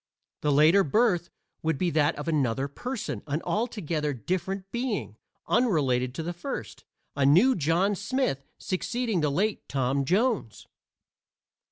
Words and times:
The 0.41 0.51
later 0.51 0.83
birth 0.83 1.29
would 1.61 1.77
be 1.77 1.91
that 1.91 2.15
of 2.15 2.27
another 2.27 2.67
person, 2.67 3.21
an 3.27 3.39
altogether 3.43 4.13
different 4.15 4.71
being, 4.71 5.15
unrelated 5.45 6.15
to 6.15 6.23
the 6.23 6.33
first 6.33 6.85
a 7.15 7.23
new 7.23 7.53
John 7.55 7.93
Smith 7.93 8.43
succeeding 8.57 9.21
to 9.21 9.27
the 9.27 9.31
late 9.31 9.69
Tom 9.69 10.03
Jones. 10.03 10.65